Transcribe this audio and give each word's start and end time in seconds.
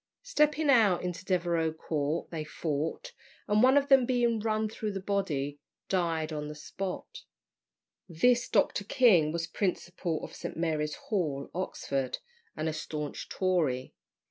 Stepping 0.23 0.67
out 0.67 1.03
into 1.03 1.23
Devereux 1.23 1.71
Court, 1.71 2.27
they 2.31 2.43
fought, 2.43 3.13
and 3.47 3.61
one 3.61 3.77
of 3.77 3.87
them 3.87 4.03
being 4.07 4.39
run 4.39 4.67
through 4.67 4.91
the 4.91 4.99
body, 4.99 5.59
died 5.89 6.33
on 6.33 6.47
the 6.47 6.55
spot. 6.55 7.21
This 8.09 8.49
Dr. 8.49 8.83
King 8.83 9.31
was 9.31 9.45
principal 9.45 10.23
of 10.23 10.33
St. 10.33 10.57
Mary's 10.57 10.95
Hall, 10.95 11.51
Oxford, 11.53 12.17
and 12.57 12.67
a 12.67 12.73
staunch 12.73 13.29
Tory. 13.29 13.93